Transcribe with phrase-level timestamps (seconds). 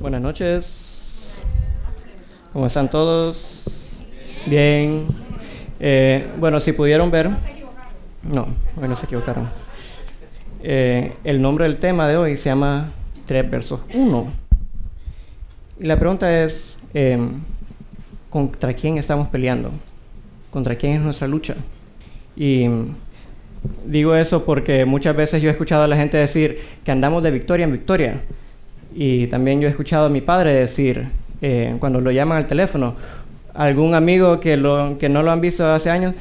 [0.00, 1.34] Buenas noches.
[2.54, 3.64] ¿Cómo están todos?
[4.46, 5.06] Bien.
[5.78, 7.28] Eh, bueno, si pudieron ver...
[8.22, 9.50] No, bueno, se equivocaron.
[10.62, 12.92] Eh, el nombre del tema de hoy se llama
[13.26, 14.32] 3 versos 1.
[15.80, 17.42] Y la pregunta es, em,
[18.30, 19.70] ¿contra quién estamos peleando?
[20.50, 21.56] ¿Contra quién es nuestra lucha?
[22.34, 22.68] Y
[23.84, 27.30] digo eso porque muchas veces yo he escuchado a la gente decir que andamos de
[27.32, 28.22] victoria en victoria
[28.94, 31.08] y también yo he escuchado a mi padre decir,
[31.42, 32.94] eh, cuando lo llaman al teléfono,
[33.54, 36.14] algún amigo que, lo, que no lo han visto hace años,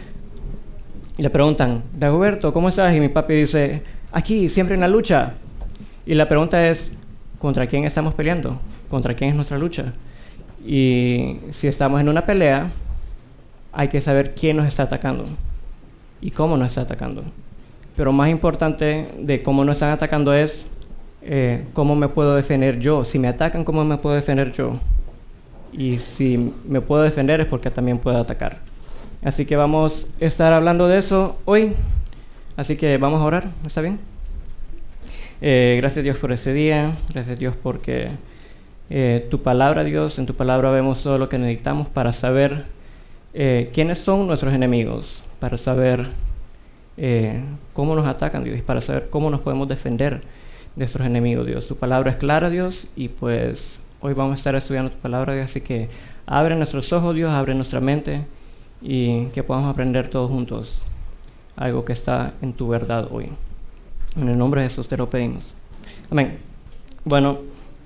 [1.18, 2.96] y le preguntan, Dagoberto, ¿cómo estás?
[2.96, 5.34] Y mi papi dice, aquí, siempre en la lucha.
[6.05, 6.98] Y la pregunta es,
[7.40, 8.58] ¿contra quién estamos peleando?
[8.90, 9.94] ¿Contra quién es nuestra lucha?
[10.66, 12.72] Y si estamos en una pelea,
[13.74, 15.26] hay que saber quién nos está atacando
[16.22, 17.24] y cómo nos está atacando.
[17.96, 20.72] Pero más importante de cómo nos están atacando es
[21.22, 23.04] eh, cómo me puedo defender yo.
[23.04, 24.74] Si me atacan, cómo me puedo defender yo.
[25.74, 28.60] Y si me puedo defender es porque también puedo atacar.
[29.24, 31.74] Así que vamos a estar hablando de eso hoy.
[32.55, 33.99] Así que vamos a orar, ¿está bien?
[35.41, 38.10] Eh, gracias Dios por ese día, gracias Dios porque
[38.90, 42.65] eh, tu palabra Dios, en tu palabra vemos todo lo que necesitamos para saber
[43.32, 46.10] quiénes son nuestros enemigos, para saber
[47.74, 50.21] cómo nos atacan Dios y para saber cómo nos podemos defender
[50.75, 51.67] nuestros enemigos, Dios.
[51.67, 55.45] Tu palabra es clara, Dios, y pues hoy vamos a estar estudiando tu palabra, Dios,
[55.45, 55.89] así que
[56.25, 58.25] abre nuestros ojos, Dios, abre nuestra mente
[58.81, 60.81] y que podamos aprender todos juntos
[61.55, 63.29] algo que está en tu verdad hoy.
[64.16, 65.53] En el nombre de Jesús te lo pedimos.
[66.09, 66.38] Amén.
[67.03, 67.40] Bueno,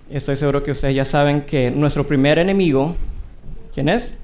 [0.10, 2.96] estoy seguro que ustedes ya saben que nuestro primer enemigo,
[3.74, 4.18] ¿quién es?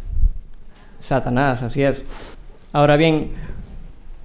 [1.02, 2.04] Satanás, así es.
[2.72, 3.32] Ahora bien,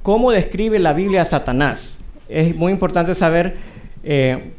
[0.02, 1.98] ¿cómo describe la Biblia a Satanás?
[2.28, 3.56] Es muy importante saber
[4.04, 4.52] eh,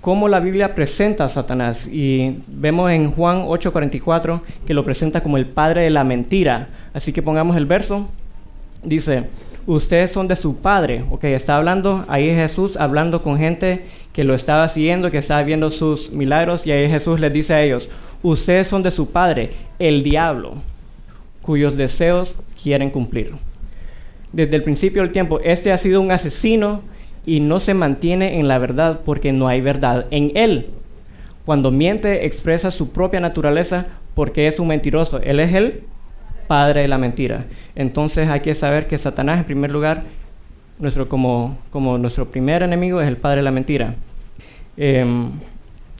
[0.00, 1.88] cómo la Biblia presenta a Satanás.
[1.90, 6.68] Y vemos en Juan 8:44 que lo presenta como el padre de la mentira.
[6.92, 8.08] Así que pongamos el verso.
[8.82, 9.24] Dice,
[9.66, 11.04] ustedes son de su padre.
[11.10, 15.70] Ok, está hablando, ahí Jesús hablando con gente que lo estaba siguiendo, que estaba viendo
[15.70, 16.66] sus milagros.
[16.66, 17.90] Y ahí Jesús les dice a ellos,
[18.22, 20.54] ustedes son de su padre, el diablo,
[21.42, 23.32] cuyos deseos quieren cumplir.
[24.32, 26.82] Desde el principio del tiempo, este ha sido un asesino
[27.26, 30.68] y no se mantiene en la verdad porque no hay verdad en él.
[31.44, 35.20] Cuando miente expresa su propia naturaleza porque es un mentiroso.
[35.20, 35.82] Él es el
[36.46, 37.44] padre de la mentira.
[37.74, 40.04] Entonces hay que saber que Satanás en primer lugar,
[40.78, 43.94] nuestro, como, como nuestro primer enemigo es el padre de la mentira.
[44.76, 45.30] Em,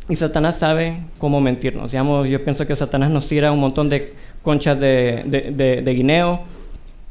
[0.08, 1.92] y Satanás sabe cómo mentirnos.
[1.92, 6.40] Digamos, yo pienso que Satanás nos tira un montón de conchas de, de, de guineo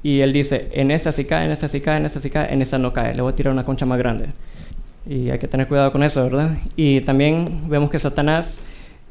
[0.01, 2.53] y él dice, en esa sí cae, en esa sí cae, en esa sí cae,
[2.53, 3.13] en esa no cae.
[3.13, 4.27] Le voy a tirar una concha más grande.
[5.05, 6.57] Y hay que tener cuidado con eso, ¿verdad?
[6.75, 8.61] Y también vemos que Satanás,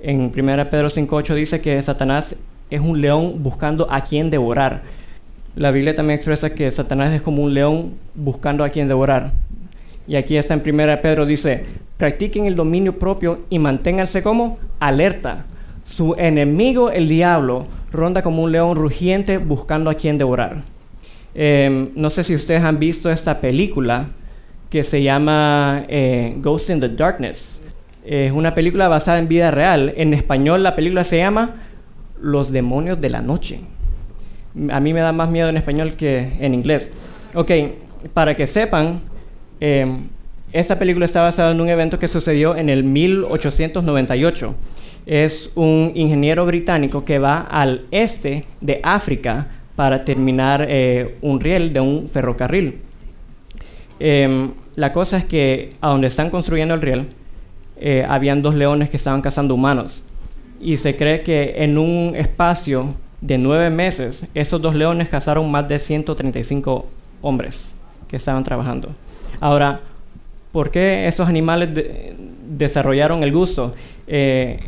[0.00, 2.36] en 1 Pedro 5.8 dice que Satanás
[2.70, 4.82] es un león buscando a quien devorar.
[5.56, 9.32] La Biblia también expresa que Satanás es como un león buscando a quien devorar.
[10.06, 11.64] Y aquí está en 1 Pedro, dice,
[11.98, 15.44] practiquen el dominio propio y manténganse como alerta.
[15.84, 20.62] Su enemigo, el diablo, ronda como un león rugiente buscando a quien devorar.
[21.34, 24.06] Em, no sé si ustedes han visto esta película
[24.70, 27.60] que se llama eh, Ghost in the Darkness.
[28.04, 29.92] Es una película basada en vida real.
[29.96, 31.56] En español la película se llama
[32.20, 33.60] Los demonios de la noche.
[34.70, 36.90] A mí me da más miedo en español que en inglés.
[37.34, 37.50] Ok,
[38.14, 39.00] para que sepan,
[39.60, 39.86] eh,
[40.52, 44.54] esta película está basada en un evento que sucedió en el 1898.
[45.04, 51.72] Es un ingeniero británico que va al este de África para terminar eh, un riel
[51.72, 52.80] de un ferrocarril.
[54.00, 57.06] Em, la cosa es que a donde están construyendo el riel,
[57.76, 60.02] eh, habían dos leones que estaban cazando humanos.
[60.60, 65.68] Y se cree que en un espacio de nueve meses, esos dos leones cazaron más
[65.68, 66.84] de 135
[67.22, 67.76] hombres
[68.08, 68.88] que estaban trabajando.
[69.38, 69.78] Ahora,
[70.50, 71.68] ¿por qué esos animales
[72.48, 73.72] desarrollaron el gusto?
[74.08, 74.58] Eh,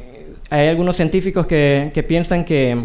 [0.50, 2.76] hay algunos científicos que piensan que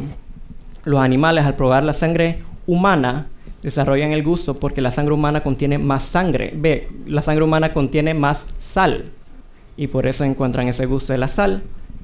[0.86, 3.28] los animales al probar la sangre humana
[3.62, 6.54] desarrollan el gusto porque la sangre humana contiene más sangre.
[6.56, 9.06] Ve, la sangre humana contiene más sal
[9.76, 11.64] y por eso encuentran ese gusto de la sal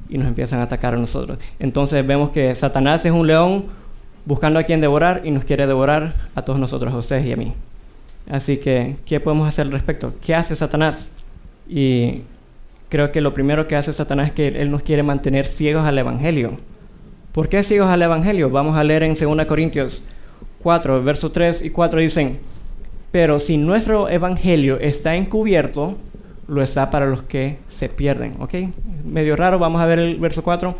[0.10, 1.38] y nos empiezan a atacar a nosotros.
[1.60, 3.66] Entonces vemos que Satanás es un león
[4.26, 7.38] buscando a quien devorar y nos quiere devorar a todos nosotros, a ustedes y a
[7.38, 7.54] mí.
[8.30, 10.14] Así que, ¿qué podemos hacer al respecto?
[10.26, 11.12] ¿Qué hace Satanás?
[11.68, 12.22] Y
[12.90, 15.98] creo que lo primero que hace Satanás es que él nos quiere mantener ciegos al
[15.98, 16.58] Evangelio.
[17.32, 18.50] ¿Por qué ciegos al Evangelio?
[18.50, 20.04] Vamos a leer en 2 Corintios
[20.64, 22.40] 4, versos 3 y 4 dicen,
[23.12, 25.98] pero si nuestro Evangelio está encubierto,
[26.50, 28.36] lo está para los que se pierden.
[28.40, 28.56] ¿Ok?
[29.06, 30.76] Medio raro, vamos a ver el verso 4.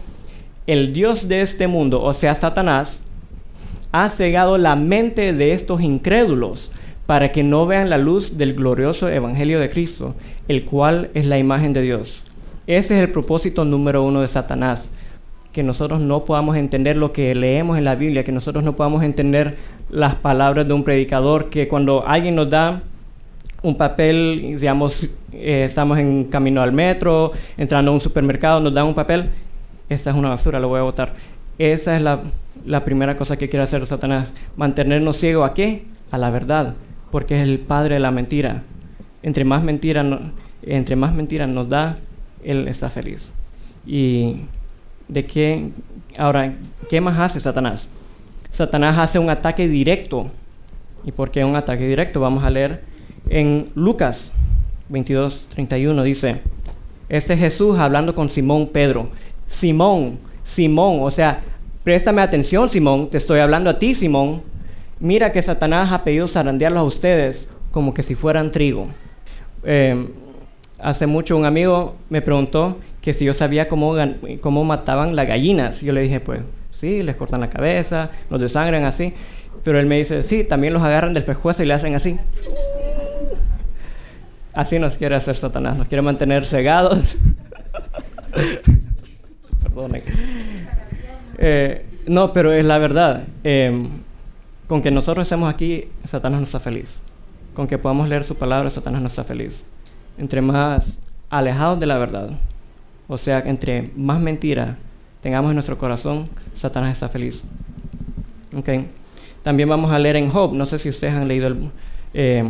[0.68, 3.00] El Dios de este mundo, o sea, Satanás,
[3.94, 6.70] ha cegado la mente de estos incrédulos
[7.06, 10.16] para que no vean la luz del glorioso Evangelio de Cristo,
[10.50, 12.26] el cual es la imagen de Dios.
[12.68, 14.92] Ese es el propósito número uno de Satanás,
[15.52, 19.04] que nosotros no podamos entender lo que leemos en la Biblia, que nosotros no podamos
[19.04, 19.58] entender
[19.90, 22.82] las palabras de un predicador, que cuando alguien nos da
[23.62, 28.88] un papel, digamos, eh, estamos en camino al metro, entrando a un supermercado, nos dan
[28.88, 29.30] un papel,
[29.90, 31.14] esa es una basura, lo voy a botar.
[31.58, 32.22] Esa es la,
[32.66, 35.84] la primera cosa que quiere hacer Satanás, mantenernos ciegos a qué?
[36.12, 36.76] A la verdad,
[37.12, 38.64] porque es el padre de la mentira.
[39.22, 40.06] Entre más mentiras
[40.64, 41.98] entre más mentiras nos da,
[42.44, 43.34] él está feliz.
[43.86, 44.42] Y
[45.12, 45.70] de qué,
[46.18, 46.54] ahora,
[46.90, 47.90] ¿qué más hace Satanás?
[48.50, 50.32] Satanás hace un ataque directo.
[51.04, 52.22] ¿Y por qué un ataque directo?
[52.22, 52.82] Vamos a leer
[53.30, 54.32] en Lucas
[54.88, 56.42] 22, 31, dice,
[57.10, 59.10] este Jesús hablando con Simón Pedro.
[59.48, 61.42] Simón, Simón, o sea,
[61.84, 64.42] préstame atención, Simón, te estoy hablando a ti, Simón.
[65.00, 68.88] Mira que Satanás ha pedido zarandearlos a ustedes como que si fueran trigo.
[69.64, 70.08] Eh,
[70.80, 73.96] hace mucho un amigo me preguntó que si yo sabía cómo,
[74.42, 75.82] cómo mataban las gallinas.
[75.82, 79.14] Yo le dije, pues sí, les cortan la cabeza, los desangran así.
[79.64, 82.18] Pero él me dice, sí, también los agarran del pescuezo y le hacen así.
[84.54, 87.18] Así nos quiere hacer Satanás, nos quiere mantener cegados.
[89.64, 90.04] Perdonen.
[91.38, 93.24] Eh, no, pero es la verdad.
[93.44, 93.88] Em,
[94.68, 97.00] con que nosotros estemos aquí, Satanás no está feliz.
[97.54, 99.66] Con que podamos leer su palabra, Satanás no está feliz
[100.18, 101.00] entre más
[101.30, 102.30] alejados de la verdad,
[103.12, 104.78] o sea, entre más mentira
[105.20, 107.44] tengamos en nuestro corazón, Satanás está feliz.
[108.56, 108.88] Okay.
[109.44, 111.58] También vamos a leer en Job, no sé si ustedes han leído el,
[112.14, 112.44] eh,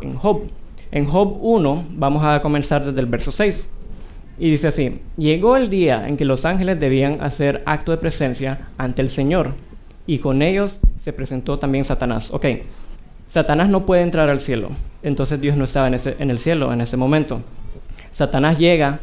[0.00, 0.44] en Job.
[0.90, 3.70] En Job 1 vamos a comenzar desde el verso 6.
[4.38, 8.68] Y dice así, llegó el día en que los ángeles debían hacer acto de presencia
[8.78, 9.52] ante el Señor,
[10.06, 12.30] y con ellos se presentó también Satanás.
[12.32, 12.46] Ok,
[13.28, 14.70] Satanás no puede entrar al cielo.
[15.02, 17.42] Entonces Dios no estaba en, ese, en el cielo en ese momento.
[18.12, 19.00] Satanás llega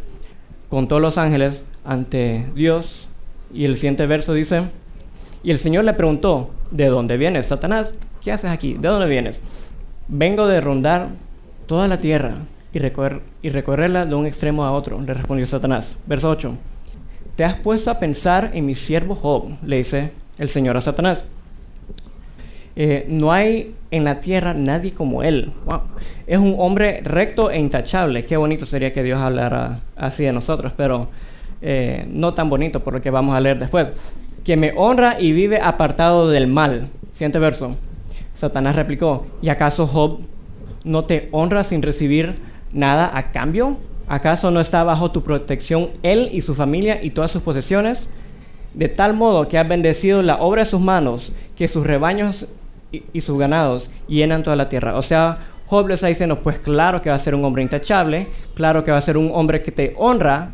[0.72, 3.10] con todos los ángeles ante Dios
[3.54, 4.64] y el siguiente verso dice,
[5.44, 7.94] y el Señor le preguntó, ¿de dónde vienes, Satanás?
[8.22, 8.76] ¿Qué haces aquí?
[8.76, 9.42] ¿De dónde vienes?
[10.08, 11.10] Vengo de rondar
[11.66, 12.36] toda la tierra
[12.72, 16.00] y, y recorrerla de un extremo a otro, le respondió Satanás.
[16.06, 16.58] Verso 8.
[17.36, 19.50] ¿Te has puesto a pensar en mi siervo Job?
[19.66, 21.26] le dice el Señor a Satanás
[22.84, 25.52] eh, no hay en la tierra nadie como él.
[26.26, 28.26] Es un hombre recto e intachable.
[28.26, 31.08] Qué bonito sería que Dios hablara así de nosotros, pero
[31.62, 33.90] eh, no tan bonito por lo que vamos a leer después.
[34.44, 36.88] Que me honra y vive apartado del mal.
[37.14, 37.76] Siguiente verso.
[38.34, 40.22] Satanás replicó, ¿y acaso Job
[40.84, 42.34] no te honra sin recibir
[42.74, 43.78] nada a cambio?
[44.08, 48.10] ¿Acaso no está bajo tu protección él y su familia y todas sus posesiones?
[48.74, 52.48] De tal modo que has bendecido la obra de sus manos, que sus rebaños
[52.92, 54.98] y, sus ganados llenan toda la tierra.
[54.98, 58.28] O sea, Job le está diciendo, pues claro que va a ser un hombre intachable,
[58.56, 60.52] claro que va a ser un hombre que te honra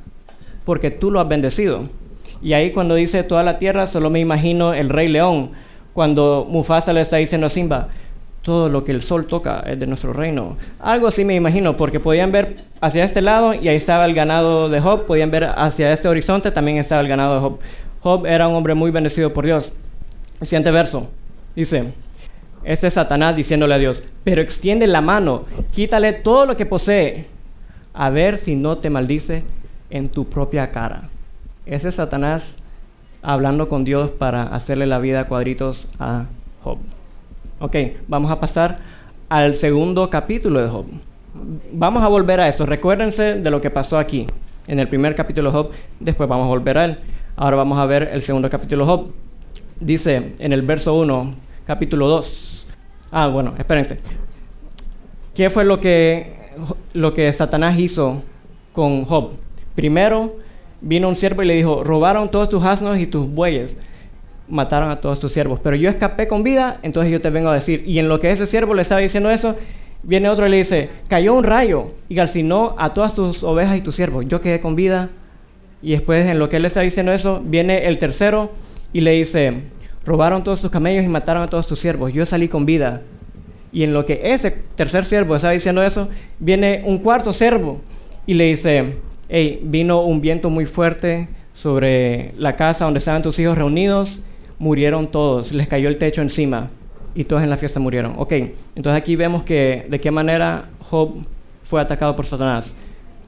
[0.63, 1.83] porque tú lo has bendecido.
[2.41, 5.51] Y ahí cuando dice toda la tierra, solo me imagino el rey león,
[5.93, 7.87] cuando Mufasa le está diciendo a Simba,
[8.43, 10.55] todo lo que el sol toca es de nuestro reino.
[10.79, 14.69] Algo así me imagino, porque podían ver hacia este lado y ahí estaba el ganado
[14.69, 17.59] de Job, podían ver hacia este horizonte también estaba el ganado de Job.
[18.01, 19.73] Job era un hombre muy bendecido por Dios.
[20.39, 21.09] El siguiente verso
[21.55, 21.91] dice,
[22.67, 27.25] este es Satanás diciéndole a Dios, pero extiende la mano, quítale todo lo que posee,
[27.93, 29.43] a ver si no te maldice
[29.89, 31.03] en tu propia cara.
[31.65, 32.57] Ese es Satanás
[33.21, 36.25] hablando con Dios para hacerle la vida a cuadritos a
[36.61, 36.79] Job.
[37.59, 37.75] Ok,
[38.09, 38.79] vamos a pasar
[39.29, 40.87] al segundo capítulo de Job.
[41.71, 42.65] Vamos a volver a esto.
[42.65, 44.27] Recuérdense de lo que pasó aquí,
[44.67, 45.71] en el primer capítulo de Job.
[46.01, 46.97] Después vamos a volver a él.
[47.37, 49.11] Ahora vamos a ver el segundo capítulo de Job.
[49.79, 52.65] Dice en el verso 1, capítulo 2.
[53.11, 53.99] Ah, bueno, espérense.
[55.35, 56.33] ¿Qué fue lo que,
[56.93, 58.23] lo que Satanás hizo
[58.71, 59.33] con Job?
[59.75, 60.37] Primero
[60.79, 63.77] vino un siervo y le dijo, robaron todos tus asnos y tus bueyes,
[64.47, 67.55] mataron a todos tus siervos, pero yo escapé con vida, entonces yo te vengo a
[67.55, 67.83] decir.
[67.85, 69.55] Y en lo que ese siervo le estaba diciendo eso,
[70.03, 73.81] viene otro y le dice, cayó un rayo y calcinó a todas tus ovejas y
[73.81, 75.09] tus siervos, yo quedé con vida.
[75.81, 78.51] Y después en lo que él le está diciendo eso, viene el tercero
[78.93, 79.63] y le dice,
[80.07, 82.13] robaron todos tus camellos y mataron a todos tus siervos.
[82.13, 83.01] Yo salí con vida.
[83.73, 86.07] Y en lo que ese tercer siervo estaba diciendo eso,
[86.39, 87.81] viene un cuarto siervo
[88.25, 88.95] y le dice,
[89.27, 94.21] hey, vino un viento muy fuerte sobre la casa donde estaban tus hijos reunidos,
[94.59, 96.69] murieron todos, les cayó el techo encima
[97.13, 98.13] y todos en la fiesta murieron.
[98.17, 98.31] Ok,
[98.75, 101.15] entonces aquí vemos que de qué manera Job
[101.63, 102.77] fue atacado por Satanás.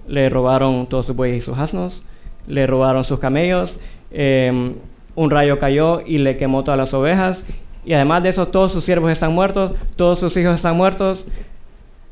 [0.08, 2.04] Le robaron todos sus bueyes y sus asnos,
[2.48, 3.80] le robaron sus camellos,
[4.12, 4.76] em,
[5.20, 7.46] un rayo cayó y le quemó todas las ovejas,
[7.84, 11.26] y además de eso todos sus siervos están muertos, todos sus hijos están muertos.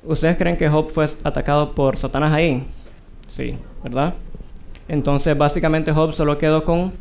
[0.04, 2.68] ¿Ustedes creen que Job fue atacado por Satanás ahí?
[3.30, 4.14] Sí, ¿verdad?
[4.90, 6.92] Entonces básicamente Job solo quedó con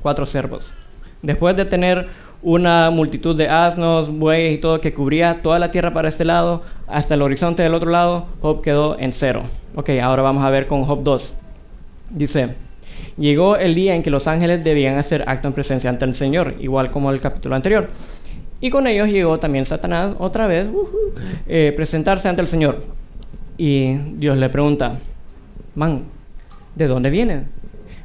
[0.00, 0.72] cuatro siervos.
[1.20, 2.08] Después de tener
[2.40, 6.62] una multitud de asnos, bueyes y todo que cubría toda la tierra para este lado,
[6.86, 9.42] hasta el horizonte del otro lado, Job quedó en cero.
[9.74, 11.34] Ok, ahora vamos a ver con Job 2.
[12.08, 12.54] Dice,
[13.18, 16.54] llegó el día en que los ángeles debían hacer acto en presencia ante el Señor,
[16.60, 17.88] igual como el capítulo anterior.
[18.60, 20.66] Y con ellos llegó también Satanás otra vez,
[21.46, 22.82] eh, presentarse ante el Señor.
[23.58, 24.98] Y Dios le pregunta,
[25.74, 26.04] man,
[26.74, 27.44] ¿de dónde viene?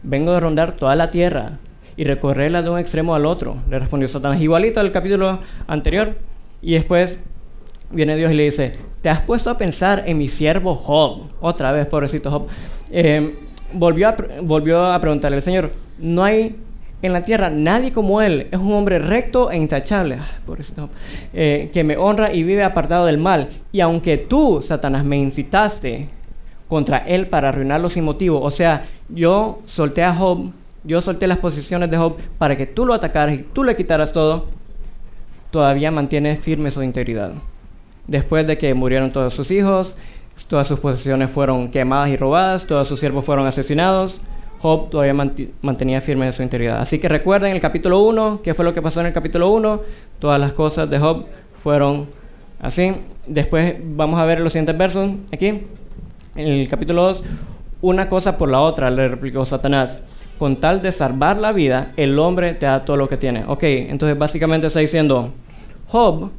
[0.04, 1.60] Vengo de rondar toda la tierra
[1.96, 3.58] y recorrerla de un extremo al otro.
[3.70, 6.16] Le respondió Satanás, igualito al capítulo anterior.
[6.62, 7.24] Y después
[7.92, 11.30] viene Dios y le dice, ¿te has puesto a pensar en mi siervo Job?
[11.42, 12.48] Otra vez, pobrecito Job.
[12.92, 16.56] Eh, volvió, a, volvió a preguntarle al Señor, no hay
[17.02, 20.20] en la tierra nadie como él, es un hombre recto e intachable,
[21.34, 23.50] eh, que me honra y vive apartado del mal.
[23.72, 26.10] Y aunque tú, Satanás, me incitaste
[26.68, 30.52] contra él para arruinarlo sin motivo, o sea, yo solté a Job
[30.84, 34.14] yo solté las posiciones de Job para que tú lo atacaras y tú le quitaras
[34.14, 34.46] todo,
[35.52, 37.34] todavía mantiene firme su integridad.
[38.08, 39.96] Después de que murieron todos sus hijos,
[40.48, 44.22] todas sus posesiones fueron quemadas y robadas, todos sus siervos fueron asesinados,
[44.62, 45.14] Job todavía
[45.62, 46.82] mantenía firme su integridad.
[46.82, 49.82] Así que recuerden el capítulo 1, qué fue lo que pasó en el capítulo 1,
[50.20, 52.08] todas las cosas de Job fueron
[52.62, 52.94] así.
[53.26, 55.62] Después vamos a ver los siguientes versos aquí.
[56.36, 57.24] En el capítulo 2,
[57.82, 60.04] una cosa por la otra, le replicó Satanás
[60.38, 63.44] con tal de salvar la vida, el hombre te da todo lo que tiene.
[63.48, 65.34] Ok, entonces básicamente está diciendo,
[65.88, 66.32] Job,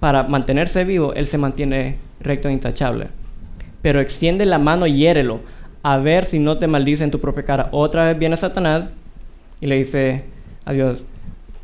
[0.00, 3.08] para mantenerse vivo, él se mantiene recto e intachable.
[3.86, 5.38] Pero extiende la mano y hiérelo,
[5.84, 7.68] a ver si no te maldice en tu propia cara.
[7.70, 8.86] Otra vez viene Satanás
[9.60, 10.24] y le dice
[10.64, 11.04] a Dios,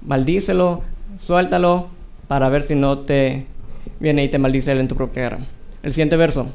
[0.02, 0.84] maldícelo,
[1.18, 1.88] suéltalo,
[2.28, 3.46] para ver si no te
[3.98, 5.38] viene y te maldice él en tu propia cara.
[5.82, 6.46] El siguiente verso.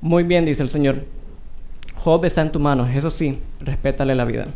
[0.00, 1.06] Muy bien, dice el Señor,
[1.96, 4.46] Job está en tu mano, eso sí, respétale la vida.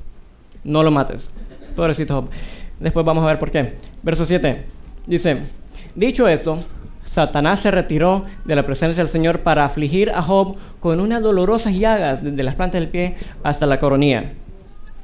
[0.63, 1.33] No lo mates.
[1.75, 2.31] Pobrecito Job.
[2.79, 3.75] Después vamos a ver por qué.
[4.05, 4.67] Verso 7.
[5.05, 5.39] Dice,
[5.97, 6.63] dicho esto,
[7.03, 11.75] Satanás se retiró de la presencia del Señor para afligir a Job con unas dolorosas
[11.75, 14.33] llagas desde las plantas del pie hasta la coronilla.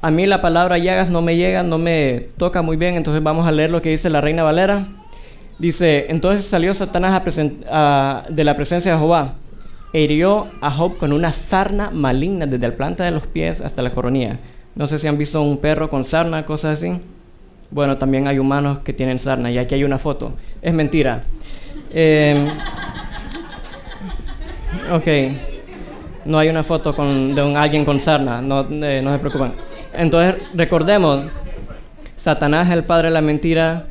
[0.01, 3.47] A mí la palabra llagas no me llega, no me toca muy bien, entonces vamos
[3.47, 4.87] a leer lo que dice la Reina Valera.
[5.57, 7.21] Dice, entonces salió Satanás
[8.29, 9.33] de la presencia de Jehová
[9.93, 13.89] hirió a Job con una sarna maligna desde la planta de los pies hasta la
[13.89, 14.37] coronilla.
[14.75, 16.99] No sé si han visto un perro con sarna, cosas así.
[17.71, 20.33] Bueno, también hay humanos que tienen sarna y aquí hay una foto.
[20.61, 21.23] Es mentira.
[21.91, 22.47] Eh,
[24.91, 25.07] ok.
[26.25, 29.53] No hay una foto con, de un, alguien con sarna, no, eh, no se preocupen.
[29.95, 31.25] Entonces, recordemos,
[32.15, 33.87] Satanás, el padre de la mentira,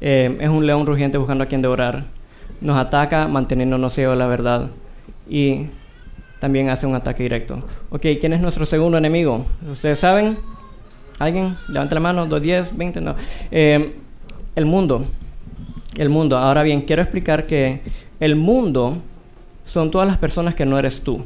[0.00, 2.04] eh, es un león rugiente buscando a quien devorar.
[2.60, 4.70] Nos ataca manteniéndonos ciegos de la verdad
[5.28, 5.66] y
[6.38, 7.62] también hace un ataque directo.
[7.90, 9.44] Ok, ¿quién es nuestro segundo enemigo?
[9.70, 10.36] ¿Ustedes saben?
[11.18, 11.56] ¿Alguien?
[11.68, 13.14] Levante la mano, 2, 10, 20, no.
[13.50, 13.94] Eh,
[14.54, 15.04] el mundo.
[15.96, 16.36] El mundo.
[16.36, 17.80] Ahora bien, quiero explicar que
[18.20, 18.98] el mundo
[19.66, 21.24] son todas las personas que no eres tú.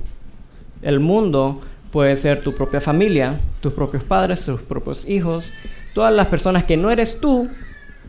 [0.83, 1.61] El mundo
[1.91, 5.53] puede ser tu propia familia, tus propios padres, tus propios hijos.
[5.95, 7.49] Todas las personas que no eres tú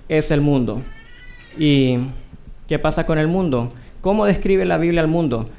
[0.10, 0.82] es el mundo.
[1.58, 1.98] ¿Y
[2.68, 3.72] qué pasa con el mundo?
[4.02, 5.50] ¿Cómo describe la Biblia al mundo?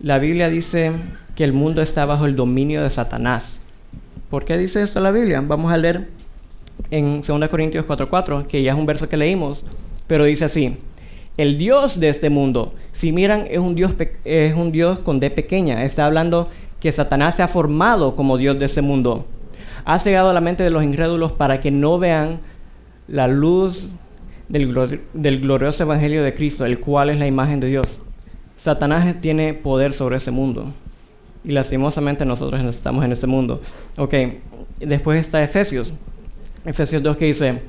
[0.00, 0.92] La Biblia dice
[1.36, 3.62] que el mundo está bajo el dominio de Satanás.
[4.30, 5.42] ¿Por qué dice esto la Biblia?
[5.42, 6.08] Vamos a leer
[6.90, 9.64] en 2 Corintios 4:4, que ya es un verso que leímos,
[10.10, 10.76] pero dice así:
[11.36, 15.30] El Dios de este mundo, si miran, es un Dios, es un Dios con D
[15.30, 15.84] pequeña.
[15.84, 16.48] Está hablando
[16.80, 19.24] que Satanás se ha formado como Dios de este mundo.
[19.84, 22.40] Ha cegado la mente de los incrédulos para que no vean
[23.06, 23.92] la luz
[24.48, 28.00] del, del glorioso evangelio de Cristo, el cual es la imagen de Dios.
[28.56, 30.72] Satanás tiene poder sobre ese mundo.
[31.44, 33.62] Y lastimosamente nosotros estamos en este mundo.
[33.96, 34.14] Ok,
[34.80, 35.92] después está Efesios.
[36.64, 37.62] Efesios 2 que dice,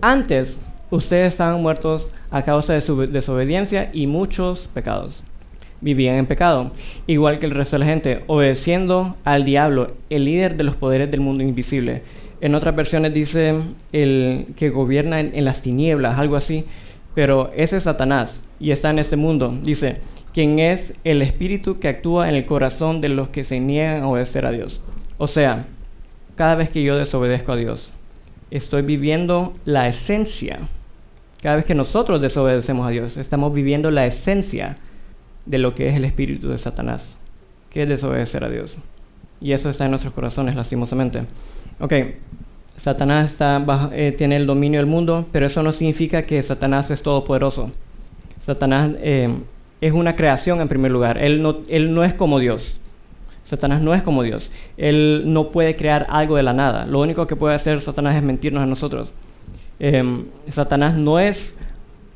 [0.00, 0.60] antes
[0.92, 5.24] ustedes estaban muertos a causa de su desobediencia y muchos pecados.
[5.80, 6.70] Vivían en pecado,
[7.06, 11.10] igual que el resto de la gente, obedeciendo al diablo, el líder de los poderes
[11.10, 12.02] del mundo invisible.
[12.40, 13.54] En otras versiones dice
[13.92, 16.64] el que gobierna en, las tinieblas, algo así,
[17.14, 19.56] pero ese es Satanás y está en este mundo.
[19.62, 19.96] Dice,
[20.34, 24.08] quien es el espíritu que actúa en el corazón de los que se niegan a
[24.08, 24.80] obedecer a Dios.
[25.18, 25.66] O sea,
[26.36, 27.92] cada vez que yo desobedezco a Dios,
[28.50, 30.58] estoy viviendo la esencia.
[31.42, 34.76] Cada vez que nosotros desobedecemos a Dios, estamos viviendo la esencia
[35.44, 37.16] de lo que es el espíritu de Satanás,
[37.68, 38.78] que es desobedecer a Dios.
[39.40, 41.24] Y eso está en nuestros corazones, lastimosamente.
[41.80, 41.94] Ok,
[42.76, 47.02] Satanás está eh, tiene el dominio del mundo, pero eso no significa que Satanás es
[47.02, 47.72] todopoderoso.
[48.40, 49.28] Satanás eh,
[49.80, 51.18] es una creación en primer lugar.
[51.18, 52.78] Él no, él no es como Dios.
[53.44, 54.52] Satanás no es como Dios.
[54.76, 56.86] Él no puede crear algo de la nada.
[56.86, 59.10] Lo único que puede hacer Satanás es mentirnos a nosotros.
[59.78, 61.56] Em, Satanás no es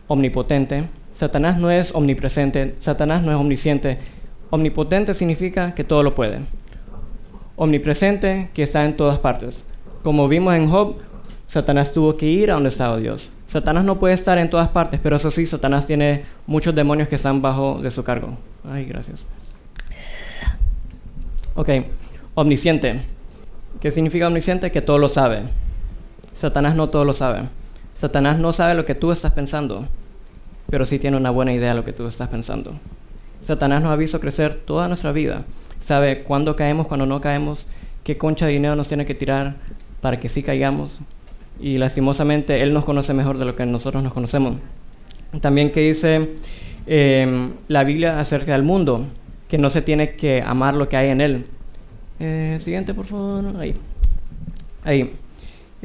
[0.09, 0.85] omnipotente.
[1.15, 2.75] Satanás no es omnipresente.
[2.81, 3.99] Satanás no es omnisciente.
[4.51, 6.41] Omnipotente significa que todo lo puede.
[7.57, 9.65] Omnipresente, que está en todas partes.
[10.03, 10.97] Como vimos en Job,
[11.49, 13.31] Satanás tuvo que ir a donde estaba Dios.
[13.49, 17.15] Satanás no puede estar en todas partes, pero eso sí, Satanás tiene muchos demonios que
[17.15, 18.37] están bajo de su cargo.
[18.69, 19.25] Ay, gracias.
[21.55, 21.71] Ok,
[22.35, 23.01] omnisciente.
[23.81, 24.71] ¿Qué significa omnisciente?
[24.71, 25.45] Que todo lo sabe.
[26.37, 27.45] Satanás no todo lo sabe.
[27.95, 29.87] Satanás no sabe lo que tú estás pensando,
[30.69, 32.75] pero sí tiene una buena idea de lo que tú estás pensando.
[33.41, 35.45] Satanás nos ha visto crecer toda nuestra vida.
[35.81, 37.67] Sabe cuándo caemos, cuándo no caemos,
[38.05, 39.57] qué concha de dinero nos tiene que tirar,
[40.03, 40.99] para que sí caigamos.
[41.59, 44.57] Y lastimosamente Él nos conoce mejor de lo que nosotros nos conocemos.
[45.41, 46.33] También que dice
[46.87, 49.07] em, la Biblia acerca del mundo,
[49.49, 51.47] que no se tiene que amar lo que hay en Él.
[52.21, 53.57] Eh, siguiente, por favor.
[53.59, 53.75] Ahí.
[54.85, 55.15] Ahí.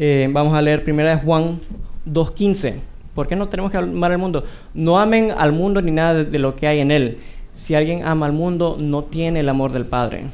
[0.03, 1.60] Eh, vamos a leer primera de Juan
[2.08, 2.74] 2.15.
[3.13, 4.43] ¿Por qué no tenemos que amar al mundo?
[4.74, 7.20] No amen al mundo ni nada de, lo que hay en él.
[7.53, 10.25] Si alguien ama al mundo, no tiene el amor del Padre.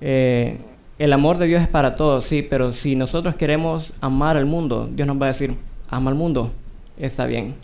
[0.00, 0.58] Eh,
[0.98, 4.90] el amor de Dios es para todos, sí, pero si nosotros queremos amar al mundo,
[4.92, 5.54] Dios nos va a decir,
[5.88, 6.50] ama al mundo,
[6.96, 7.54] está bien.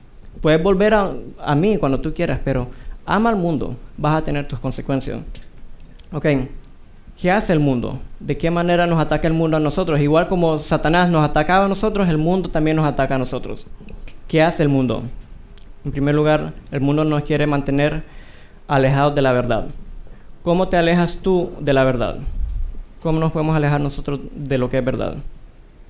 [0.41, 2.69] Puedes volver a, mí cuando tú quieras, pero
[3.05, 5.19] ama al mundo, vas a tener tus consecuencias.
[6.13, 6.27] Ok,
[7.21, 7.99] ¿qué hace el mundo?
[8.21, 10.01] ¿De qué manera nos ataca el mundo a nosotros?
[10.01, 13.67] Igual como Satanás nos atacaba a nosotros, el mundo también nos ataca a nosotros.
[14.29, 15.03] ¿Qué hace el mundo?
[15.85, 18.05] En primer lugar, el mundo nos quiere mantener
[18.67, 19.67] alejados de la verdad.
[20.43, 22.17] ¿Cómo te alejas tú de la verdad?
[23.03, 25.17] ¿Cómo nos podemos alejar nosotros de lo que es verdad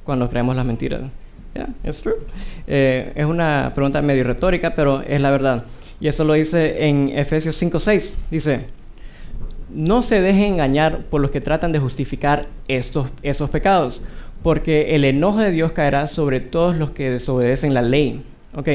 [0.05, 1.03] cuando creemos las mentiras?
[2.67, 5.65] Eh, es una pregunta medio retórica, pero es la verdad.
[6.01, 8.17] Y eso lo dice en Efesios 5:6.
[8.31, 8.67] Dice,
[9.75, 14.03] no se dejen engañar por los que tratan de justificar estos, esos pecados,
[14.43, 18.23] porque el enojo de Dios caerá sobre todos los que desobedecen la ley.
[18.55, 18.69] Ok,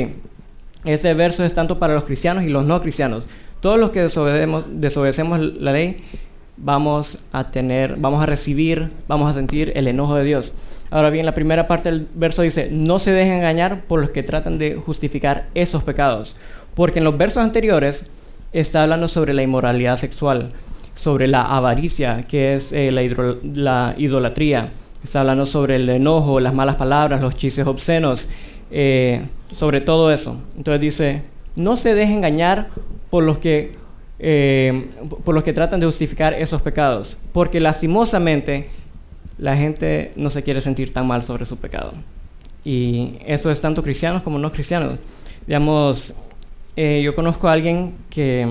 [0.85, 3.25] ese verso es tanto para los cristianos y los no cristianos.
[3.62, 5.97] Todos los que desobedecemos la ley
[6.57, 10.53] vamos a tener, vamos a recibir, vamos a sentir el enojo de Dios.
[10.91, 14.23] Ahora bien, la primera parte del verso dice, no se dejen engañar por los que
[14.23, 16.35] tratan de justificar esos pecados.
[16.73, 18.09] Porque en los versos anteriores
[18.53, 20.49] está hablando sobre la inmoralidad sexual,
[21.01, 24.71] sobre la avaricia, que es eh, la, idolatría.
[25.01, 28.27] Está hablando sobre el enojo, las malas palabras, los chistes obscenos,
[28.69, 30.35] eh, sobre todo eso.
[30.57, 31.21] Entonces dice,
[31.55, 32.67] no se dejen engañar
[33.09, 33.71] por los que
[34.21, 34.89] eh,
[35.23, 38.69] por los que tratan de justificar esos pecados, porque lastimosamente
[39.38, 41.93] la gente no se quiere sentir tan mal sobre su pecado.
[42.65, 44.95] Y eso es tanto cristianos como no cristianos.
[45.47, 46.13] Digamos,
[46.75, 48.45] yo conozco a alguien que,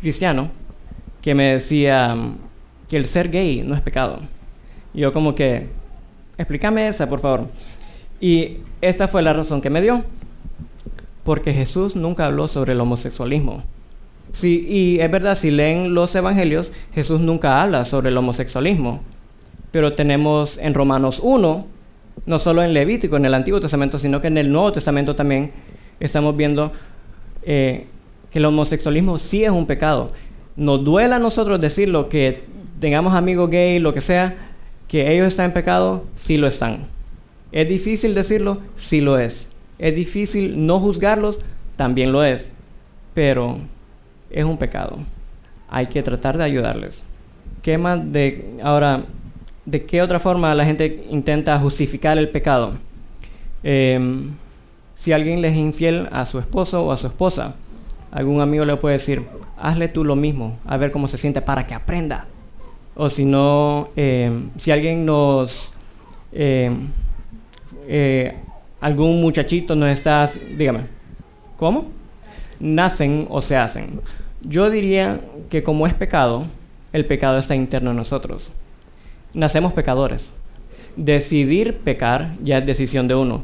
[0.00, 0.50] cristiano,
[1.24, 2.14] que me decía
[2.86, 4.18] que el ser gay no es pecado.
[4.92, 5.68] Yo como que,
[6.36, 7.48] explícame esa, por favor.
[8.20, 10.04] Y esta fue la razón que me dio.
[11.22, 13.62] Porque Jesús nunca habló sobre el homosexualismo.
[14.34, 19.00] Sí, y es verdad, si leen los evangelios, Jesús nunca habla sobre el homosexualismo.
[19.70, 21.66] Pero tenemos en Romanos 1,
[22.26, 25.52] no solo en Levítico, en el Antiguo Testamento, sino que en el Nuevo Testamento también
[26.00, 26.70] estamos viendo
[27.44, 27.86] eh,
[28.30, 30.10] que el homosexualismo sí es un pecado.
[30.56, 32.42] Nos duele a nosotros decirlo, que
[32.80, 34.36] tengamos amigos gay, lo que sea,
[34.88, 36.86] que ellos están en pecado, sí lo están.
[37.50, 39.52] Es difícil decirlo, sí lo es.
[39.78, 41.38] Es difícil no juzgarlos,
[41.76, 42.52] también lo es.
[43.14, 43.58] Pero
[44.30, 44.98] es un pecado.
[45.68, 47.04] Hay que tratar de ayudarles.
[47.62, 49.04] ¿Qué más de ahora?
[49.64, 52.72] ¿De qué otra forma la gente intenta justificar el pecado?
[53.62, 54.32] Em,
[54.94, 57.54] si alguien le es infiel a su esposo o a su esposa,
[58.14, 59.22] algún amigo le puede decir,
[59.58, 62.26] hazle tú lo mismo, a ver cómo se siente para que aprenda.
[62.94, 65.72] O si no, em, si alguien nos,
[66.32, 66.90] em,
[67.88, 68.36] eh,
[68.80, 70.82] algún muchachito nos está, dígame,
[71.56, 71.88] ¿cómo?
[72.60, 74.00] Nacen o se hacen.
[74.42, 76.44] Yo diría que como es pecado,
[76.92, 78.52] el pecado está interno en nosotros.
[79.32, 80.32] Nacemos pecadores.
[80.94, 83.42] Decidir pecar ya es decisión de uno.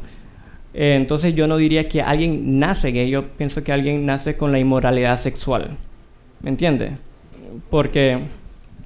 [0.73, 4.51] Eh, entonces yo no diría que alguien nace gay, yo pienso que alguien nace con
[4.51, 5.71] la inmoralidad sexual.
[6.41, 6.97] ¿Me entiende?
[7.69, 8.19] Porque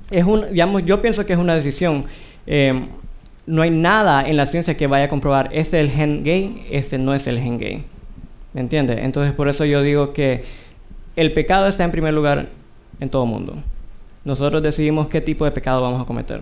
[0.09, 2.05] es un, digamos, yo pienso que es una decisión.
[2.47, 2.73] Eh,
[3.45, 6.65] no hay nada en la ciencia que vaya a comprobar este es el gen gay,
[6.71, 7.83] este no es el gen gay.
[8.53, 9.03] ¿Me entiende?
[9.03, 10.43] Entonces por eso yo digo que
[11.15, 12.49] el pecado está en primer lugar
[12.99, 13.55] en todo mundo.
[14.23, 16.41] Nosotros decidimos qué tipo de pecado vamos a cometer.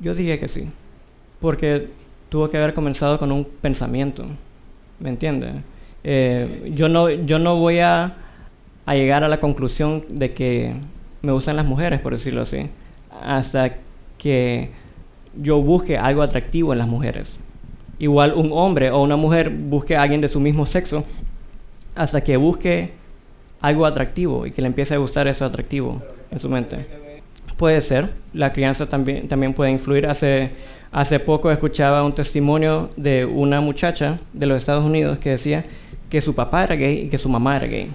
[0.00, 0.68] Yo diría que sí.
[1.40, 1.88] Porque
[2.32, 4.24] tuvo que haber comenzado con un pensamiento.
[4.98, 5.52] ¿Me entiendes?
[6.02, 8.14] Eh, yo, no, yo no voy a,
[8.86, 10.74] a llegar a la conclusión de que
[11.20, 12.70] me gustan las mujeres, por decirlo así,
[13.22, 13.74] hasta
[14.16, 14.70] que
[15.42, 17.38] yo busque algo atractivo en las mujeres.
[17.98, 21.04] Igual un hombre o una mujer busque a alguien de su mismo sexo
[21.94, 22.92] hasta que busque
[23.60, 26.86] algo atractivo y que le empiece a gustar eso atractivo en su mente.
[27.58, 30.06] Puede ser, la crianza también, también puede influir.
[30.06, 30.50] Hace,
[30.92, 35.64] hace poco escuchaba un testimonio de una muchacha de los Estados Unidos que decía
[36.10, 37.90] que su papá era gay y que su mamá era gay.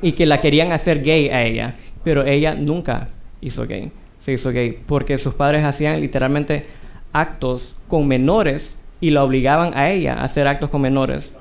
[0.00, 3.08] Y que la querían hacer gay a ella, pero ella nunca
[3.40, 3.90] hizo gay,
[4.20, 6.64] se hizo gay, porque sus padres hacían literalmente
[7.12, 11.34] actos con menores y la obligaban a ella a hacer actos con menores.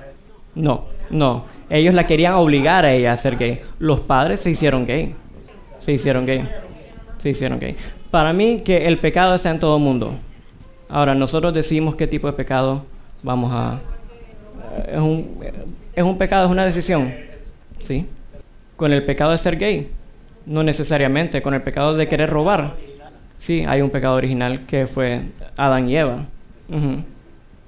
[0.56, 1.46] No, no.
[1.70, 3.62] Ellos la querían obligar a ella a ser gay.
[3.80, 5.14] Los padres se hicieron gay.
[5.80, 6.48] Se hicieron gay.
[7.18, 7.76] Se hicieron gay.
[8.10, 10.14] Para mí que el pecado está en todo el mundo.
[10.90, 12.84] Ahora, nosotros decimos qué tipo de pecado
[13.24, 13.80] vamos a...
[14.88, 15.40] Es un,
[15.96, 17.14] es un pecado, es una decisión.
[17.86, 18.06] ¿Sí?
[18.76, 19.92] Con el pecado de ser gay.
[20.46, 21.42] No necesariamente.
[21.42, 22.76] Con el pecado de querer robar.
[23.40, 25.22] Sí, hay un pecado original que fue
[25.58, 26.26] Adán y Eva.